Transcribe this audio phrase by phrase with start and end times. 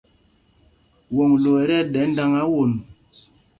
[1.15, 2.71] Woŋglo ɛ́ tí ɛɗɛ́ ndāŋā won.